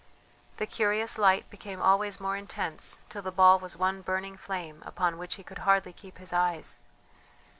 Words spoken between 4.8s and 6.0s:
upon which he could hardly